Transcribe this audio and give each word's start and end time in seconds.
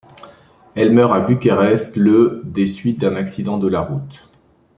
Elle 0.73 0.93
meurt 0.93 1.13
à 1.13 1.19
Bucarest 1.19 1.95
le 1.95 2.41
des 2.43 2.65
suites 2.65 2.99
d'un 2.99 3.15
accident 3.15 3.59
de 3.59 3.67
la 3.67 3.81
route. 3.81 4.27